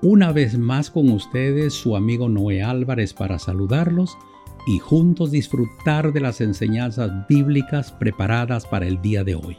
[0.00, 4.16] Una vez más con ustedes su amigo Noé Álvarez para saludarlos
[4.68, 9.56] y juntos disfrutar de las enseñanzas bíblicas preparadas para el día de hoy.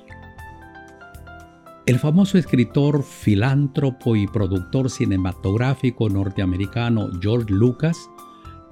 [1.86, 7.98] El famoso escritor, filántropo y productor cinematográfico norteamericano George Lucas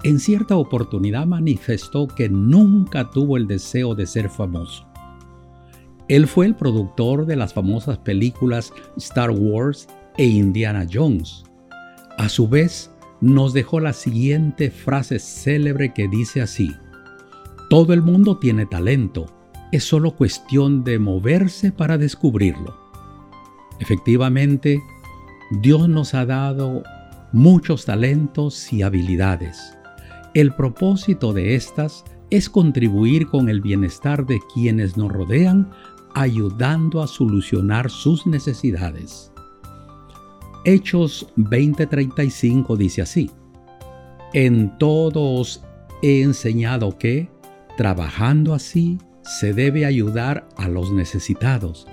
[0.04, 4.86] en cierta oportunidad manifestó que nunca tuvo el deseo de ser famoso.
[6.08, 11.44] Él fue el productor de las famosas películas Star Wars e Indiana Jones,
[12.18, 16.74] a su vez, nos dejó la siguiente frase célebre que dice así,
[17.70, 19.26] Todo el mundo tiene talento,
[19.72, 22.76] es solo cuestión de moverse para descubrirlo.
[23.80, 24.82] Efectivamente,
[25.62, 26.82] Dios nos ha dado
[27.32, 29.76] muchos talentos y habilidades.
[30.34, 35.70] El propósito de estas es contribuir con el bienestar de quienes nos rodean,
[36.14, 39.32] ayudando a solucionar sus necesidades.
[40.64, 43.30] Hechos 20:35 dice así,
[44.32, 45.64] En todos
[46.02, 47.30] he enseñado que,
[47.76, 51.86] trabajando así, se debe ayudar a los necesitados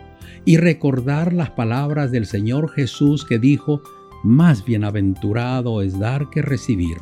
[0.45, 3.81] y recordar las palabras del Señor Jesús que dijo,
[4.23, 6.97] más bienaventurado es dar que recibir.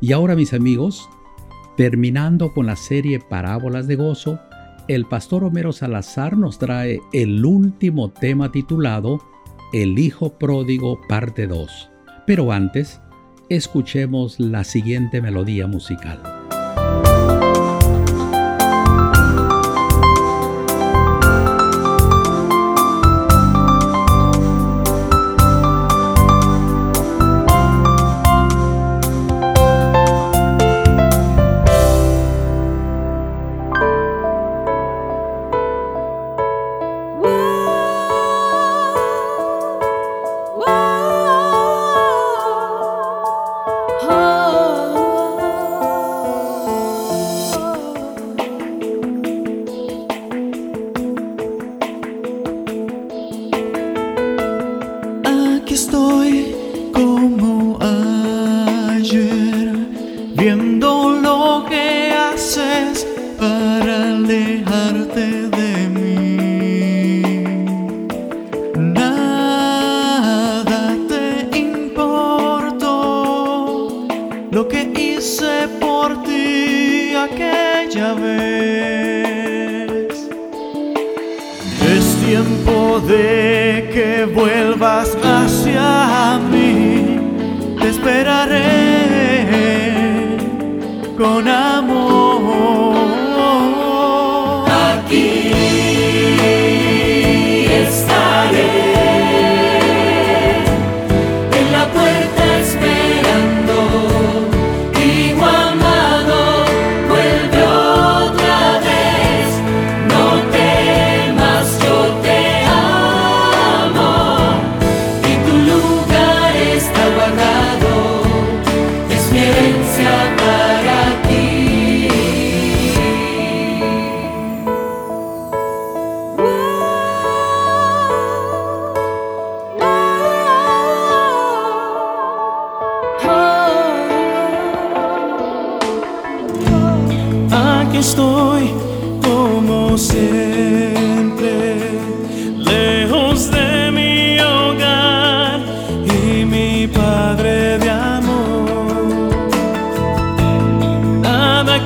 [0.00, 1.08] Y ahora mis amigos,
[1.76, 4.38] terminando con la serie Parábolas de Gozo,
[4.88, 9.20] el pastor Homero Salazar nos trae el último tema titulado
[9.72, 11.90] el Hijo Pródigo parte 2.
[12.26, 13.00] Pero antes,
[13.48, 16.20] escuchemos la siguiente melodía musical.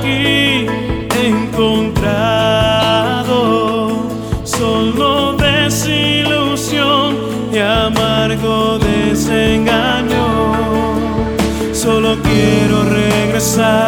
[0.05, 0.67] Aquí
[1.25, 2.09] encontrado,
[4.43, 7.15] solo desilusión
[7.51, 10.25] y amargo desengaño.
[11.73, 13.84] Solo quiero regresar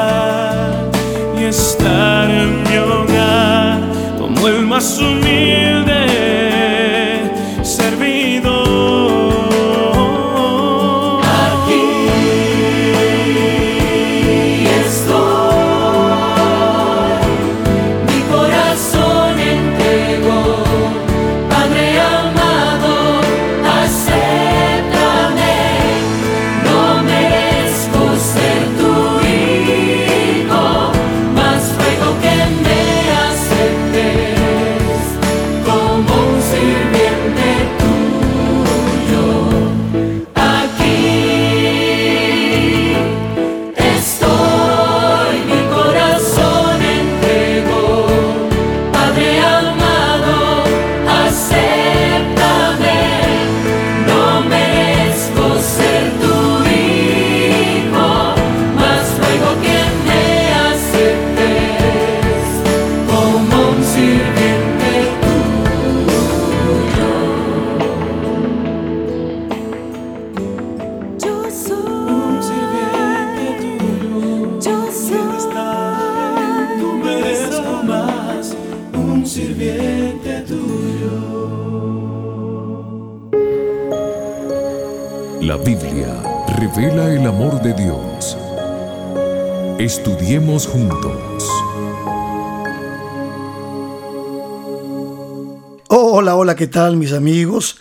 [95.90, 97.80] Hola, hola, ¿qué tal mis amigos?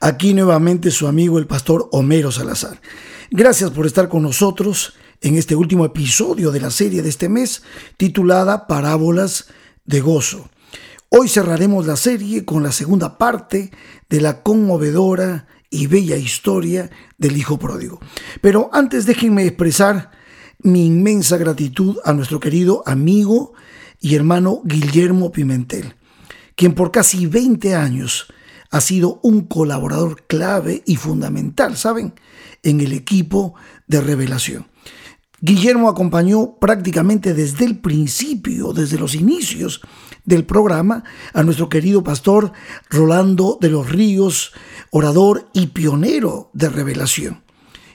[0.00, 2.80] Aquí nuevamente su amigo el pastor Homero Salazar.
[3.30, 7.62] Gracias por estar con nosotros en este último episodio de la serie de este mes
[7.96, 9.48] titulada Parábolas
[9.84, 10.48] de Gozo.
[11.08, 13.70] Hoy cerraremos la serie con la segunda parte
[14.08, 17.98] de la conmovedora y bella historia del Hijo Pródigo.
[18.40, 20.10] Pero antes déjenme expresar
[20.60, 23.52] mi inmensa gratitud a nuestro querido amigo
[24.00, 25.94] y hermano Guillermo Pimentel,
[26.54, 28.26] quien por casi 20 años
[28.70, 32.14] ha sido un colaborador clave y fundamental, ¿saben?,
[32.62, 33.54] en el equipo
[33.86, 34.66] de revelación.
[35.40, 39.82] Guillermo acompañó prácticamente desde el principio, desde los inicios
[40.24, 41.04] del programa,
[41.34, 42.52] a nuestro querido pastor
[42.90, 44.52] Rolando de los Ríos,
[44.90, 47.44] orador y pionero de revelación,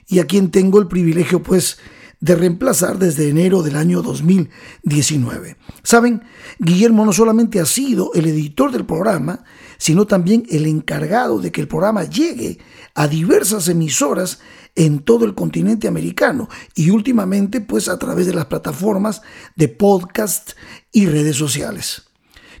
[0.06, 1.78] y a quien tengo el privilegio, pues,
[2.22, 5.56] de reemplazar desde enero del año 2019.
[5.82, 6.22] Saben,
[6.60, 9.42] Guillermo no solamente ha sido el editor del programa,
[9.76, 12.58] sino también el encargado de que el programa llegue
[12.94, 14.38] a diversas emisoras
[14.76, 19.22] en todo el continente americano y últimamente pues a través de las plataformas
[19.56, 20.52] de podcast
[20.92, 22.04] y redes sociales.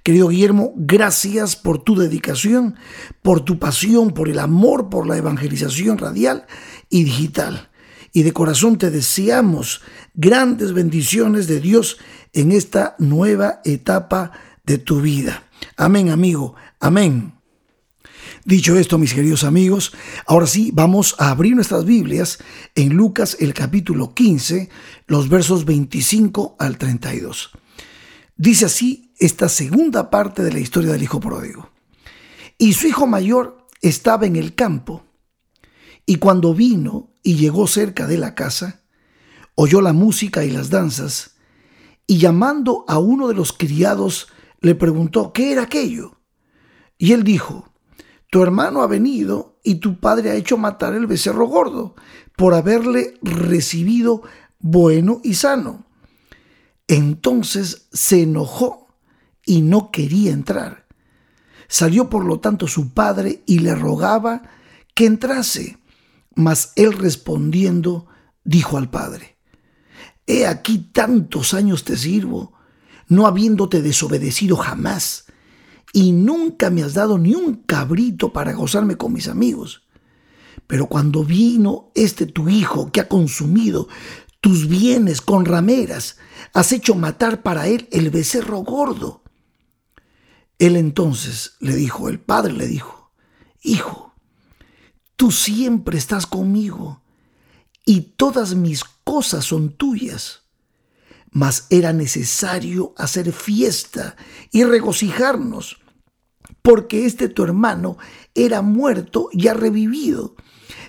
[0.02, 2.74] Querido Guillermo, gracias por tu dedicación,
[3.22, 6.46] por tu pasión, por el amor por la evangelización radial
[6.90, 7.70] y digital.
[8.12, 9.80] Y de corazón te deseamos
[10.14, 11.98] grandes bendiciones de Dios
[12.32, 14.32] en esta nueva etapa
[14.64, 15.44] de tu vida.
[15.76, 16.54] Amén, amigo.
[16.80, 17.32] Amén.
[18.44, 19.92] Dicho esto, mis queridos amigos,
[20.26, 22.38] ahora sí vamos a abrir nuestras Biblias
[22.74, 24.68] en Lucas el capítulo 15,
[25.06, 27.52] los versos 25 al 32.
[28.36, 31.70] Dice así esta segunda parte de la historia del Hijo Pródigo.
[32.58, 35.04] Y su hijo mayor estaba en el campo,
[36.04, 38.82] y cuando vino y llegó cerca de la casa,
[39.54, 41.36] oyó la música y las danzas,
[42.06, 44.28] y llamando a uno de los criados,
[44.60, 46.20] le preguntó, ¿qué era aquello?
[46.98, 47.72] Y él dijo,
[48.30, 51.94] tu hermano ha venido y tu padre ha hecho matar el becerro gordo
[52.36, 54.22] por haberle recibido
[54.58, 55.84] bueno y sano.
[56.88, 58.88] Entonces se enojó
[59.44, 60.86] y no quería entrar.
[61.68, 64.42] Salió por lo tanto su padre y le rogaba
[64.94, 65.78] que entrase.
[66.34, 68.06] Mas él respondiendo
[68.44, 69.36] dijo al padre,
[70.26, 72.52] He aquí tantos años te sirvo,
[73.08, 75.26] no habiéndote desobedecido jamás
[75.92, 79.82] y nunca me has dado ni un cabrito para gozarme con mis amigos.
[80.66, 83.88] Pero cuando vino este tu hijo que ha consumido
[84.40, 86.16] tus bienes con rameras,
[86.54, 89.22] has hecho matar para él el becerro gordo.
[90.58, 93.12] Él entonces le dijo, el padre le dijo,
[93.62, 94.11] Hijo,
[95.22, 97.00] tú siempre estás conmigo
[97.86, 100.48] y todas mis cosas son tuyas.
[101.30, 104.16] Mas era necesario hacer fiesta
[104.50, 105.80] y regocijarnos
[106.60, 107.98] porque este tu hermano
[108.34, 110.34] era muerto y ha revivido,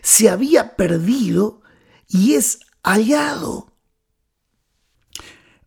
[0.01, 1.61] se había perdido
[2.07, 3.71] y es hallado.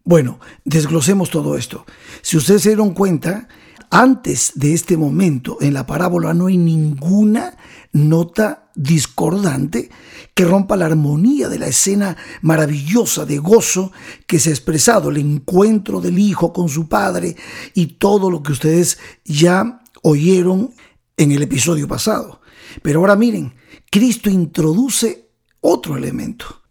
[0.03, 1.87] Bueno, desglosemos todo esto.
[2.21, 3.47] Si ustedes se dieron cuenta,
[3.91, 7.57] antes de este momento en la parábola no hay ninguna
[7.93, 9.91] nota discordante
[10.35, 13.93] que rompa la armonía de la escena maravillosa de gozo
[14.27, 17.37] que se ha expresado, el encuentro del hijo con su padre
[17.75, 20.75] y todo lo que ustedes ya oyeron
[21.17, 22.41] en el episodio pasado.
[22.83, 23.55] Pero ahora miren,
[23.91, 26.63] Cristo introduce otro elemento.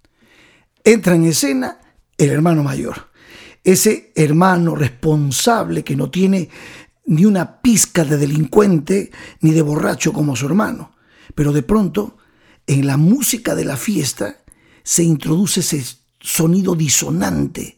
[0.84, 1.80] Entra en escena
[2.18, 3.10] el hermano mayor,
[3.64, 6.50] ese hermano responsable que no tiene
[7.08, 10.95] ni una pizca de delincuente ni de borracho como su hermano.
[11.34, 12.18] Pero de pronto,
[12.68, 14.44] en la música de la fiesta,
[14.84, 15.84] se introduce ese
[16.20, 17.78] sonido disonante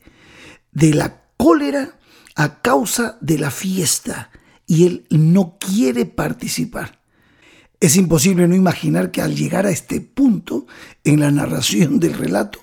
[0.72, 1.98] de la cólera
[2.36, 4.30] a causa de la fiesta,
[4.68, 7.00] y él no quiere participar.
[7.80, 10.68] Es imposible no imaginar que al llegar a este punto
[11.04, 12.60] en la narración del relato,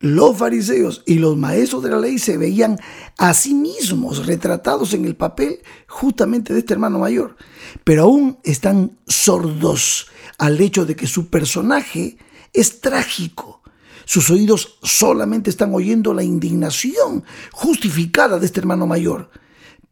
[0.00, 2.78] los fariseos y los maestros de la ley se veían
[3.18, 7.36] a sí mismos retratados en el papel justamente de este hermano mayor,
[7.84, 10.08] pero aún están sordos
[10.40, 12.16] al hecho de que su personaje
[12.52, 13.62] es trágico.
[14.06, 19.30] Sus oídos solamente están oyendo la indignación justificada de este hermano mayor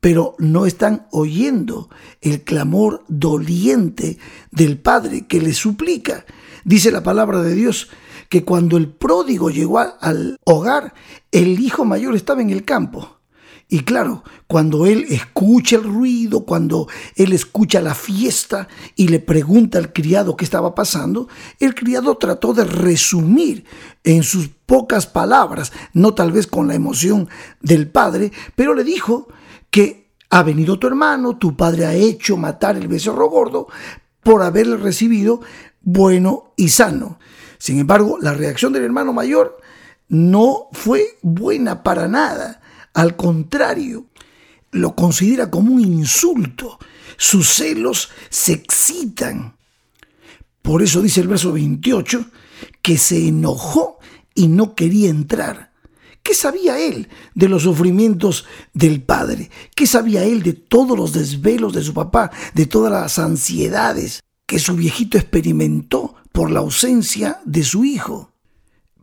[0.01, 1.91] pero no están oyendo
[2.21, 4.19] el clamor doliente
[4.51, 6.25] del Padre que le suplica.
[6.65, 7.89] Dice la palabra de Dios
[8.29, 10.95] que cuando el pródigo llegó al hogar,
[11.33, 13.18] el hijo mayor estaba en el campo.
[13.71, 19.77] Y claro, cuando él escucha el ruido, cuando él escucha la fiesta y le pregunta
[19.77, 21.29] al criado qué estaba pasando,
[21.61, 23.67] el criado trató de resumir
[24.05, 27.29] en sus pocas palabras, no tal vez con la emoción
[27.61, 29.29] del padre, pero le dijo
[29.71, 33.69] que ha venido tu hermano, tu padre ha hecho matar el becerro gordo
[34.23, 35.43] por haberle recibido
[35.83, 37.19] bueno y sano.
[37.59, 39.59] Sin embargo, la reacción del hermano mayor
[40.09, 42.63] no fue buena para nada.
[42.99, 44.07] Al contrario,
[44.73, 46.81] lo considera como un insulto.
[47.17, 49.57] Sus celos se excitan.
[50.63, 52.27] Por eso dice el verso 28
[52.83, 54.01] que se enojó
[54.35, 55.71] y no quería entrar.
[56.25, 59.49] ¿Qué sabía él de los sufrimientos del padre?
[59.77, 64.59] ¿Qué sabía él de todos los desvelos de su papá, de todas las ansiedades que
[64.59, 68.33] su viejito experimentó por la ausencia de su hijo?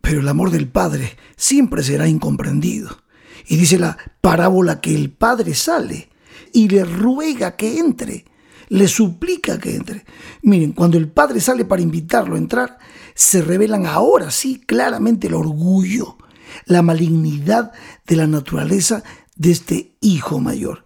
[0.02, 3.05] Pero el amor del padre siempre será incomprendido.
[3.48, 6.10] Y dice la parábola que el padre sale
[6.54, 8.26] y le ruega que entre,
[8.70, 10.06] le suplica que entre.
[10.42, 12.78] Miren, cuando el padre sale para invitarlo a entrar,
[13.14, 16.18] se revelan ahora sí claramente el orgullo,
[16.66, 17.72] la malignidad
[18.06, 19.04] de la naturaleza
[19.36, 20.86] de este hijo mayor.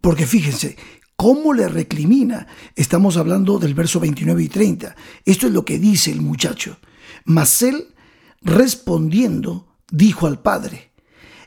[0.00, 0.76] Porque fíjense,
[1.16, 2.46] ¿cómo le recrimina?
[2.76, 4.96] Estamos hablando del verso 29 y 30.
[5.24, 6.78] Esto es lo que dice el muchacho.
[7.24, 7.94] Mas él,
[8.40, 10.89] respondiendo, dijo al padre,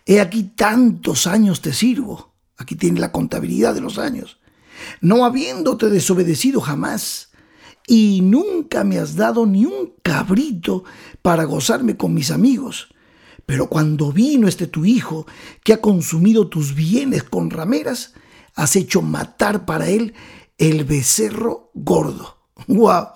[0.06, 2.34] He aquí tantos años te sirvo.
[2.58, 4.40] Aquí tiene la contabilidad de los años.
[5.02, 7.32] No habiéndote desobedecido jamás.
[7.88, 10.84] Y nunca me has dado ni un cabrito
[11.22, 12.90] para gozarme con mis amigos.
[13.46, 15.26] Pero cuando vino este tu hijo,
[15.64, 18.14] que ha consumido tus bienes con rameras,
[18.56, 20.14] has hecho matar para él
[20.58, 22.38] el becerro gordo.
[22.68, 23.08] ¡Wow!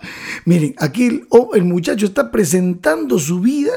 [0.46, 3.72] Miren, aquí el, oh, el muchacho está presentando su vida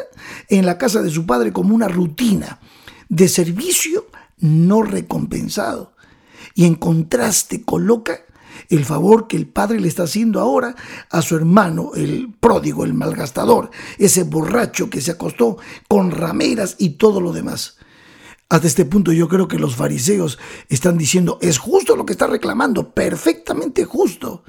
[0.48, 2.58] en la casa de su padre como una rutina
[3.10, 4.06] de servicio
[4.38, 5.92] no recompensado.
[6.54, 8.20] Y en contraste coloca
[8.70, 10.74] el favor que el padre le está haciendo ahora
[11.10, 16.90] a su hermano, el pródigo, el malgastador, ese borracho que se acostó con rameras y
[16.90, 17.76] todo lo demás.
[18.48, 20.38] Hasta este punto yo creo que los fariseos
[20.68, 24.44] están diciendo, es justo lo que está reclamando, perfectamente justo.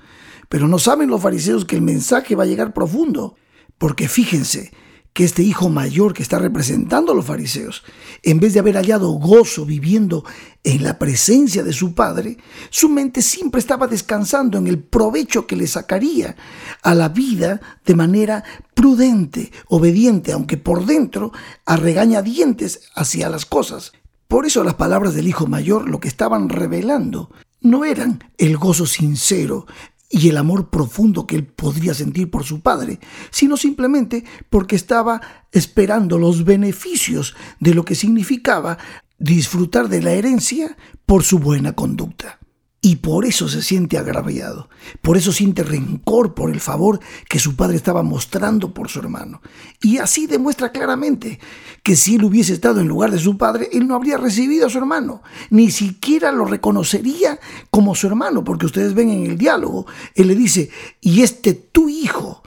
[0.50, 3.36] Pero no saben los fariseos que el mensaje va a llegar profundo.
[3.77, 4.72] Porque fíjense,
[5.13, 7.84] que este hijo mayor que está representando a los fariseos,
[8.24, 10.24] en vez de haber hallado gozo viviendo
[10.63, 12.38] en la presencia de su padre,
[12.70, 16.38] su mente siempre estaba descansando en el provecho que le sacaría
[16.82, 21.34] a la vida de manera prudente, obediente, aunque por dentro
[21.65, 23.91] a regañadientes hacia las cosas.
[24.27, 28.86] Por eso las palabras del hijo mayor lo que estaban revelando no eran el gozo
[28.86, 29.68] sincero,
[30.12, 33.00] y el amor profundo que él podría sentir por su padre,
[33.30, 38.77] sino simplemente porque estaba esperando los beneficios de lo que significaba
[39.18, 40.75] disfrutar de la herencia
[41.06, 42.40] por su buena conducta.
[42.83, 44.67] Y por eso se siente agraviado,
[45.03, 49.39] por eso siente rencor por el favor que su padre estaba mostrando por su hermano.
[49.83, 51.39] Y así demuestra claramente
[51.83, 54.69] que si él hubiese estado en lugar de su padre, él no habría recibido a
[54.71, 55.21] su hermano,
[55.51, 59.85] ni siquiera lo reconocería como su hermano, porque ustedes ven en el diálogo,
[60.15, 60.71] él le dice,
[61.01, 62.41] y este tu hijo.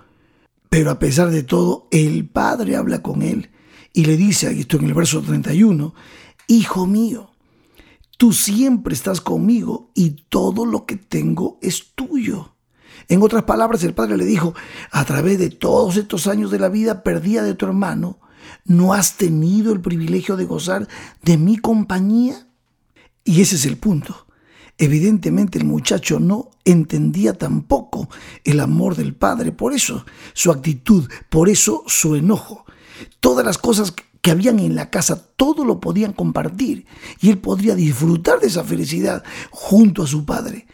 [0.68, 3.50] Pero a pesar de todo, el padre habla con él
[3.92, 5.94] y le dice, esto en el verso 31,
[6.46, 7.30] Hijo mío,
[8.16, 12.54] Tú siempre estás conmigo y todo lo que tengo es tuyo.
[13.08, 14.54] En otras palabras, el padre le dijo,
[14.90, 18.18] a través de todos estos años de la vida perdida de tu hermano,
[18.64, 20.88] ¿no has tenido el privilegio de gozar
[21.22, 22.46] de mi compañía?
[23.24, 24.26] Y ese es el punto.
[24.78, 28.08] Evidentemente el muchacho no entendía tampoco
[28.42, 32.64] el amor del padre, por eso su actitud, por eso su enojo.
[33.20, 36.86] Todas las cosas que habían en la casa, todo lo podían compartir
[37.20, 40.66] y él podría disfrutar de esa felicidad junto a su padre.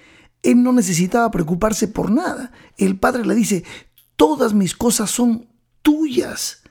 [0.45, 2.53] Él no necesitaba preocuparse por nada.
[2.79, 3.65] El padre le dice,
[4.15, 5.49] todas mis cosas son
[5.83, 6.63] tuyas.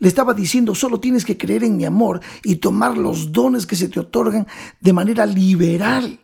[0.00, 3.76] Le estaba diciendo, solo tienes que creer en mi amor y tomar los dones que
[3.76, 4.48] se te otorgan
[4.80, 6.18] de manera liberal.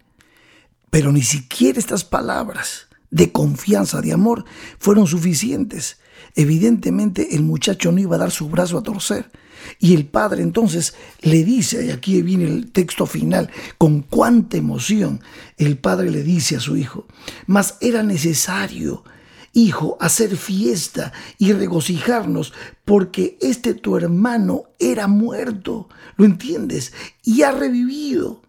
[0.91, 4.45] Pero ni siquiera estas palabras de confianza, de amor,
[4.81, 6.01] fueron suficientes.
[6.35, 9.31] Evidentemente el muchacho no iba a dar su brazo a torcer.
[9.79, 15.21] Y el padre entonces le dice, y aquí viene el texto final, con cuánta emoción
[15.57, 17.07] el padre le dice a su hijo,
[17.47, 19.05] mas era necesario,
[19.53, 22.53] hijo, hacer fiesta y regocijarnos,
[22.85, 26.93] porque este tu hermano era muerto, ¿lo entiendes?
[27.25, 28.43] Y ha revivido,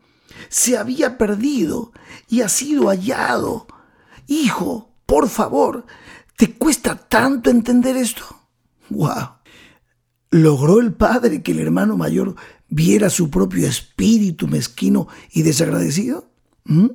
[0.49, 1.91] se había perdido
[2.29, 3.67] y ha sido hallado.
[4.27, 5.85] Hijo, por favor,
[6.37, 8.23] ¿te cuesta tanto entender esto?
[8.89, 9.40] ¡Wow!
[10.31, 12.35] Logró el padre que el hermano mayor
[12.69, 16.31] viera su propio espíritu mezquino y desagradecido?
[16.63, 16.88] ¿Mm?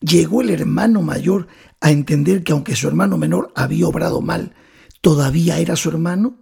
[0.00, 1.48] Llegó el hermano mayor
[1.80, 4.54] a entender que aunque su hermano menor había obrado mal,
[5.00, 6.36] todavía era su hermano.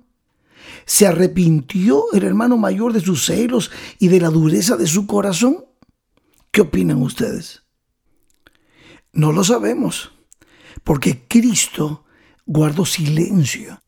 [0.84, 5.64] ¿Se arrepintió el hermano mayor de sus celos y de la dureza de su corazón?
[6.50, 7.62] ¿Qué opinan ustedes?
[9.12, 10.12] No lo sabemos,
[10.84, 12.04] porque Cristo
[12.44, 13.80] guardó silencio.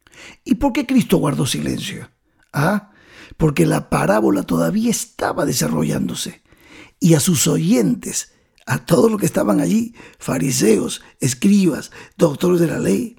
[0.45, 2.11] ¿Y por qué Cristo guardó silencio?
[2.53, 2.93] Ah,
[3.37, 6.43] porque la parábola todavía estaba desarrollándose
[7.01, 8.33] y a sus oyentes,
[8.67, 13.17] a todos los que estaban allí, fariseos, escribas, doctores de la ley,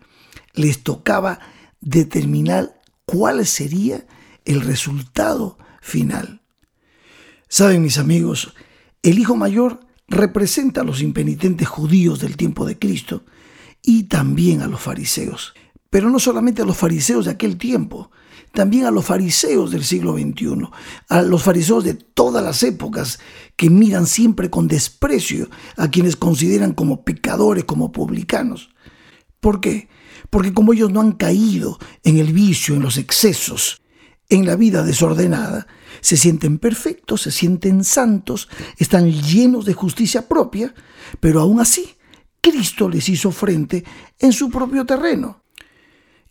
[0.54, 1.40] les tocaba
[1.80, 4.06] determinar cuál sería
[4.46, 6.42] el resultado final.
[7.48, 8.54] Saben mis amigos,
[9.02, 13.24] el hijo mayor representa a los impenitentes judíos del tiempo de Cristo
[13.82, 15.54] y también a los fariseos.
[15.90, 18.12] Pero no solamente a los fariseos de aquel tiempo,
[18.54, 20.70] también a los fariseos del siglo XXI,
[21.08, 23.20] a los fariseos de todas las épocas
[23.56, 28.70] que miran siempre con desprecio a quienes consideran como pecadores, como publicanos.
[29.40, 29.88] ¿Por qué?
[30.30, 33.82] Porque como ellos no han caído en el vicio, en los excesos,
[34.30, 35.68] en la vida desordenada,
[36.02, 38.48] se sienten perfectos, se sienten santos,
[38.78, 40.74] están llenos de justicia propia,
[41.20, 41.96] pero aún así
[42.42, 43.84] Cristo les hizo frente
[44.20, 45.44] en su propio terreno.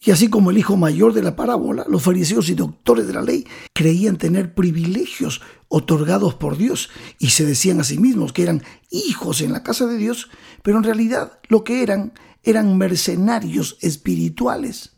[0.01, 3.23] Y así como el hijo mayor de la parábola, los fariseos y doctores de la
[3.23, 8.63] ley creían tener privilegios otorgados por Dios y se decían a sí mismos que eran
[8.91, 10.31] hijos en la casa de Dios,
[10.63, 12.13] pero en realidad lo que eran
[12.45, 14.97] eran mercenarios espirituales.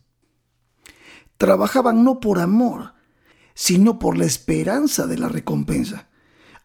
[1.38, 2.94] Trabajaban no por amor,
[3.54, 6.10] sino por la esperanza de la recompensa,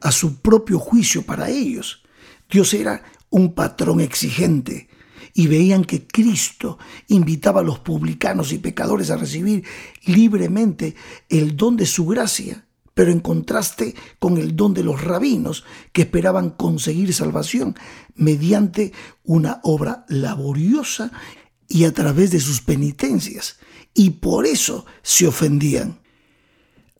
[0.01, 2.03] a su propio juicio para ellos.
[2.49, 4.89] Dios era un patrón exigente,
[5.37, 9.65] y veían que Cristo invitaba a los publicanos y pecadores a recibir
[10.05, 10.95] libremente
[11.27, 16.03] el don de su gracia, pero en contraste con el don de los rabinos que
[16.03, 17.75] esperaban conseguir salvación
[18.15, 18.93] mediante
[19.25, 21.11] una obra laboriosa
[21.67, 23.57] y a través de sus penitencias,
[23.93, 25.99] y por eso se ofendían.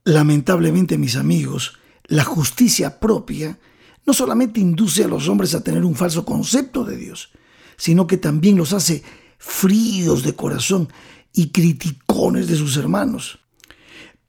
[0.04, 3.58] Lamentablemente, mis amigos, la justicia propia
[4.06, 7.32] no solamente induce a los hombres a tener un falso concepto de Dios,
[7.77, 9.03] sino que también los hace
[9.38, 10.89] fríos de corazón
[11.33, 13.39] y criticones de sus hermanos.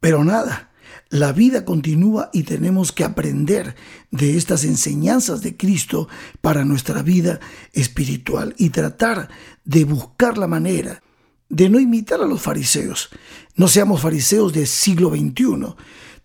[0.00, 0.70] Pero nada,
[1.08, 3.76] la vida continúa y tenemos que aprender
[4.10, 6.08] de estas enseñanzas de Cristo
[6.40, 7.38] para nuestra vida
[7.72, 9.28] espiritual y tratar
[9.64, 11.02] de buscar la manera
[11.48, 13.10] de no imitar a los fariseos.
[13.54, 15.74] No seamos fariseos del siglo XXI.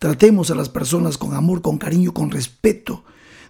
[0.00, 3.04] Tratemos a las personas con amor, con cariño, con respeto,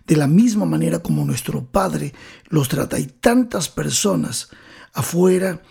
[0.07, 2.13] de la misma manera como nuestro Padre
[2.49, 2.97] los trata.
[2.97, 4.51] Hay tantas personas
[4.93, 5.63] afuera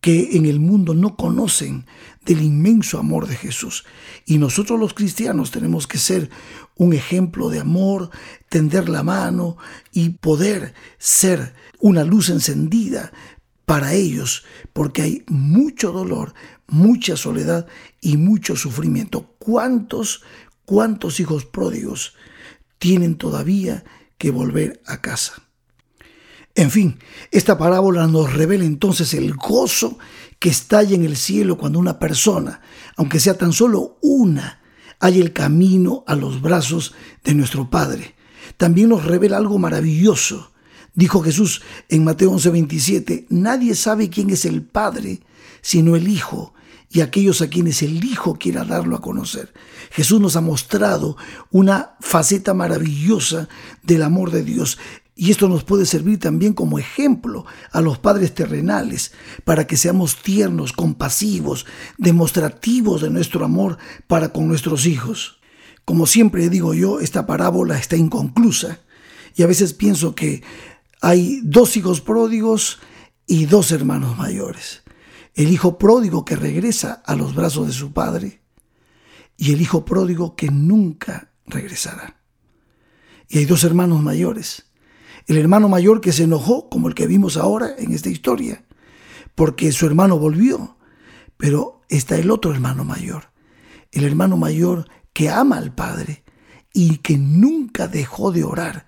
[0.00, 1.86] que en el mundo no conocen
[2.24, 3.84] del inmenso amor de Jesús.
[4.24, 6.30] Y nosotros los cristianos tenemos que ser
[6.76, 8.10] un ejemplo de amor,
[8.48, 9.56] tender la mano
[9.92, 13.12] y poder ser una luz encendida
[13.66, 16.34] para ellos, porque hay mucho dolor,
[16.66, 17.66] mucha soledad
[18.00, 19.34] y mucho sufrimiento.
[19.38, 20.22] ¿Cuántos,
[20.64, 22.14] cuántos hijos pródigos
[22.80, 23.84] tienen todavía
[24.18, 25.34] que volver a casa.
[26.56, 26.98] En fin,
[27.30, 29.98] esta parábola nos revela entonces el gozo
[30.40, 32.62] que estalla en el cielo cuando una persona,
[32.96, 34.60] aunque sea tan solo una,
[34.98, 38.16] hay el camino a los brazos de nuestro Padre.
[38.56, 40.50] También nos revela algo maravilloso.
[40.94, 45.20] Dijo Jesús en Mateo 11:27, nadie sabe quién es el Padre
[45.62, 46.54] sino el Hijo
[46.90, 49.52] y aquellos a quienes el Hijo quiera darlo a conocer.
[49.90, 51.16] Jesús nos ha mostrado
[51.50, 53.48] una faceta maravillosa
[53.82, 54.78] del amor de Dios.
[55.16, 59.12] Y esto nos puede servir también como ejemplo a los padres terrenales,
[59.44, 61.66] para que seamos tiernos, compasivos,
[61.98, 63.76] demostrativos de nuestro amor
[64.06, 65.40] para con nuestros hijos.
[65.84, 68.80] Como siempre digo yo, esta parábola está inconclusa
[69.34, 70.42] y a veces pienso que
[71.02, 72.78] hay dos hijos pródigos
[73.26, 74.82] y dos hermanos mayores
[75.34, 78.39] el hijo pródigo que regresa a los brazos de su padre
[79.40, 82.20] y el hijo pródigo que nunca regresará.
[83.26, 84.66] Y hay dos hermanos mayores.
[85.26, 88.66] El hermano mayor que se enojó, como el que vimos ahora en esta historia,
[89.34, 90.76] porque su hermano volvió.
[91.38, 93.30] Pero está el otro hermano mayor,
[93.92, 96.22] el hermano mayor que ama al Padre
[96.74, 98.84] y que nunca dejó de orar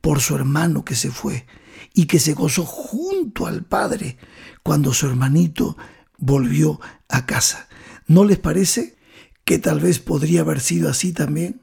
[0.00, 1.44] por su hermano que se fue
[1.92, 4.16] y que se gozó junto al Padre
[4.62, 5.76] cuando su hermanito
[6.16, 7.68] volvió a casa.
[8.06, 9.01] ¿No les parece
[9.44, 11.60] que tal vez podría haber sido así también?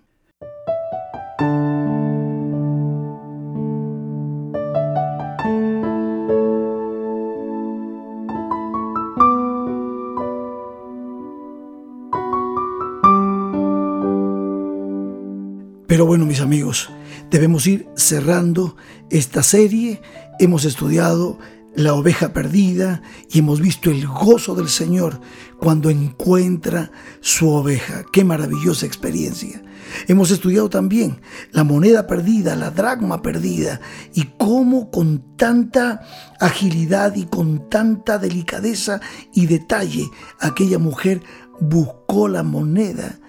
[15.89, 16.91] Pero bueno, mis amigos,
[17.31, 18.75] debemos ir cerrando
[19.09, 20.01] esta serie.
[20.39, 21.39] Hemos estudiado
[21.75, 25.19] la oveja perdida y hemos visto el gozo del Señor
[25.59, 28.03] cuando encuentra su oveja.
[28.11, 29.61] Qué maravillosa experiencia.
[30.07, 33.81] Hemos estudiado también la moneda perdida, la dracma perdida
[34.13, 36.01] y cómo con tanta
[36.39, 38.99] agilidad y con tanta delicadeza
[39.33, 41.21] y detalle aquella mujer
[41.59, 43.19] buscó la moneda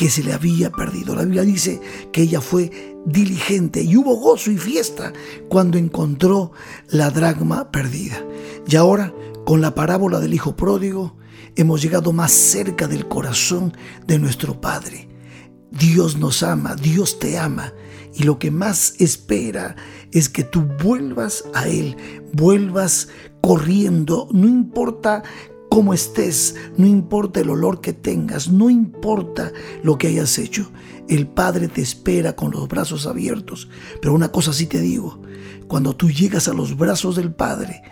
[0.00, 1.14] que se le había perdido.
[1.14, 1.78] La Biblia dice
[2.10, 5.12] que ella fue diligente y hubo gozo y fiesta
[5.50, 6.52] cuando encontró
[6.88, 8.24] la dragma perdida.
[8.66, 9.12] Y ahora,
[9.44, 11.18] con la parábola del Hijo Pródigo,
[11.54, 15.06] hemos llegado más cerca del corazón de nuestro Padre.
[15.70, 17.74] Dios nos ama, Dios te ama.
[18.14, 19.76] Y lo que más espera
[20.12, 21.94] es que tú vuelvas a Él,
[22.32, 23.08] vuelvas
[23.42, 25.22] corriendo, no importa
[25.70, 29.52] cómo estés, no importa el olor que tengas, no importa
[29.82, 30.70] lo que hayas hecho,
[31.08, 33.70] el Padre te espera con los brazos abiertos.
[34.02, 35.22] Pero una cosa sí te digo,
[35.68, 37.82] cuando tú llegas a los brazos del Padre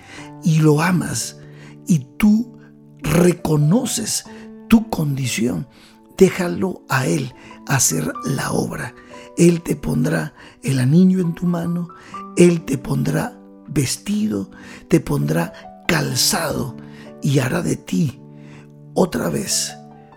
[0.42, 1.38] y lo amas
[1.86, 2.58] y tú
[2.98, 4.24] reconoces
[4.68, 5.68] tu condición,
[6.18, 7.32] déjalo a Él
[7.68, 8.92] hacer la obra.
[9.36, 11.90] Él te pondrá el anillo en tu mano,
[12.36, 13.38] Él te pondrá
[13.68, 14.50] vestido,
[14.88, 16.76] te pondrá calzado
[17.22, 18.20] y hará de ti
[18.94, 19.74] otra vez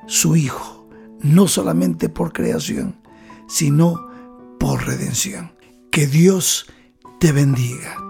[0.07, 0.89] su Hijo,
[1.21, 2.99] no solamente por creación,
[3.47, 4.07] sino
[4.59, 5.53] por redención.
[5.91, 6.67] Que Dios
[7.19, 8.00] te bendiga.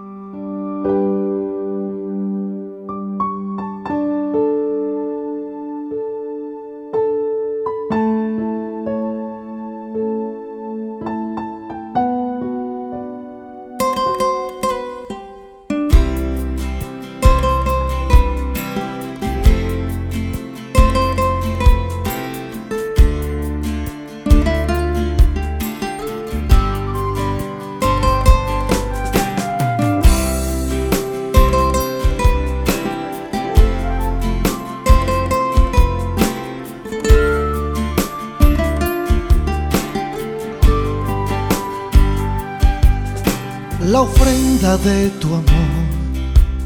[44.78, 45.72] De tu amor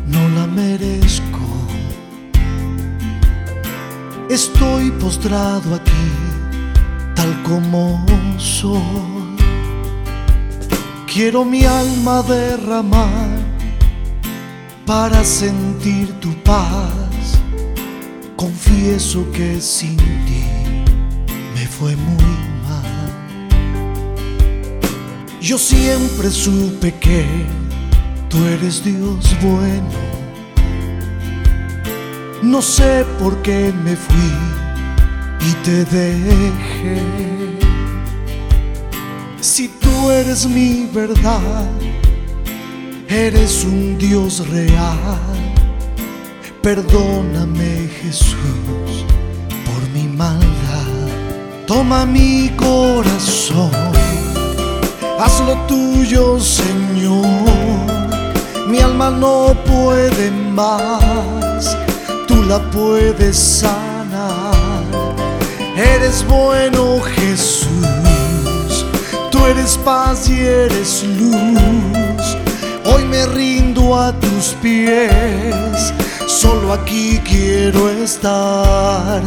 [0.06, 1.40] no la merezco.
[4.30, 6.08] Estoy postrado aquí,
[7.14, 8.04] tal como
[8.38, 9.36] soy.
[11.12, 13.28] Quiero mi alma derramar
[14.84, 17.40] para sentir tu paz.
[18.36, 20.44] Confieso que sin ti
[21.54, 22.46] me fue muy
[25.46, 27.24] yo siempre supe que
[28.36, 29.88] tú eres Dios bueno.
[32.42, 34.32] No sé por qué me fui
[35.48, 37.00] y te dejé.
[39.40, 41.66] Si tú eres mi verdad,
[43.08, 45.20] eres un Dios real.
[46.62, 49.04] Perdóname Jesús
[49.64, 50.44] por mi maldad.
[51.66, 53.70] Toma mi corazón
[55.18, 57.65] haz lo tuyo, Señor.
[58.66, 61.76] Mi alma no puede más,
[62.26, 64.82] tú la puedes sanar.
[65.76, 68.84] Eres bueno, Jesús,
[69.30, 72.36] tú eres paz y eres luz.
[72.84, 75.92] Hoy me rindo a tus pies,
[76.26, 79.22] solo aquí quiero estar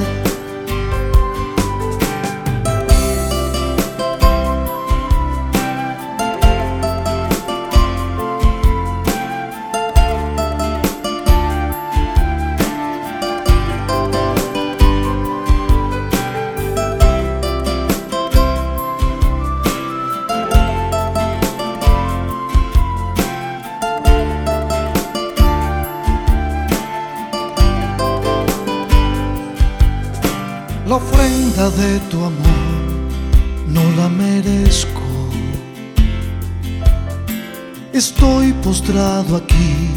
[39.36, 39.89] aquí,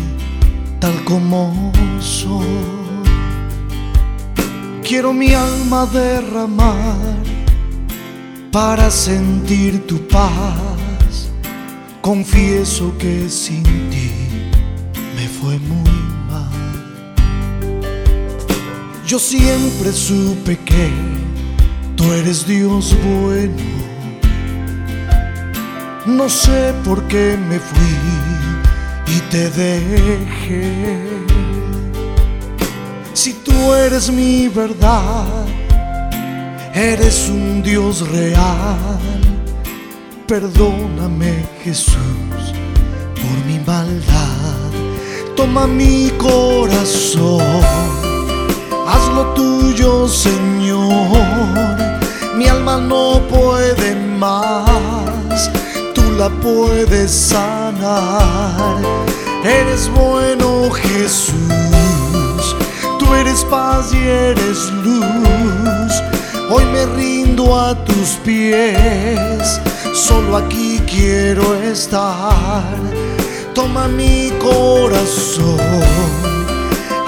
[0.80, 2.46] tal como soy.
[4.82, 7.16] Quiero mi alma derramar
[8.50, 11.30] para sentir tu paz.
[12.00, 14.10] Confieso que sin ti
[15.16, 16.02] me fue muy
[19.12, 20.88] Yo siempre supe que
[21.96, 23.52] tú eres Dios bueno.
[26.06, 28.51] No sé por qué me fui
[29.16, 30.98] y te dejé.
[33.12, 35.26] Si tú eres mi verdad,
[36.74, 38.98] eres un Dios real.
[40.26, 42.42] Perdóname Jesús
[43.14, 44.70] por mi maldad.
[45.36, 47.42] Toma mi corazón,
[48.86, 51.52] hazlo tuyo Señor.
[52.36, 55.50] Mi alma no puede más,
[55.94, 58.91] tú la puedes sanar.
[59.44, 61.34] Eres bueno Jesús,
[63.00, 65.92] tú eres paz y eres luz.
[66.48, 69.60] Hoy me rindo a tus pies
[69.92, 72.62] solo aquí quiero estar.
[73.52, 75.58] Toma mi corazón,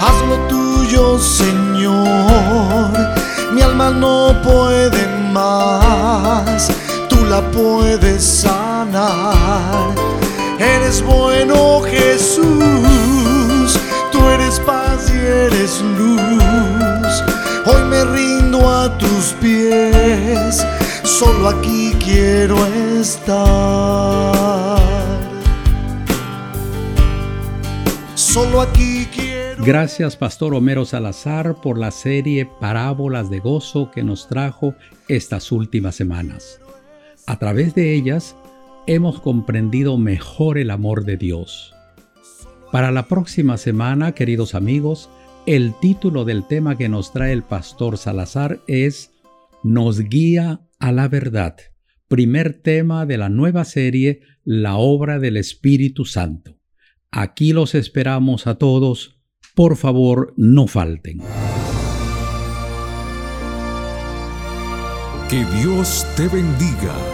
[0.00, 2.90] hazlo tuyo, Señor.
[3.52, 6.68] Mi alma no puede más,
[7.08, 10.13] tú la puedes sanar.
[10.58, 12.44] Eres bueno, Jesús,
[14.12, 17.22] tú eres paz y eres luz.
[17.66, 20.64] Hoy me rindo a tus pies
[21.18, 22.56] solo aquí quiero
[23.00, 24.78] estar.
[28.14, 29.64] Solo aquí quiero.
[29.64, 34.74] Gracias, Pastor Homero Salazar, por la serie Parábolas de Gozo que nos trajo
[35.08, 36.60] estas últimas semanas.
[37.26, 38.36] A través de ellas
[38.86, 41.74] hemos comprendido mejor el amor de Dios.
[42.70, 45.08] Para la próxima semana, queridos amigos,
[45.46, 49.12] el título del tema que nos trae el Pastor Salazar es
[49.62, 51.56] Nos guía a la verdad,
[52.08, 56.58] primer tema de la nueva serie La obra del Espíritu Santo.
[57.10, 59.20] Aquí los esperamos a todos.
[59.54, 61.20] Por favor, no falten.
[65.28, 67.13] Que Dios te bendiga.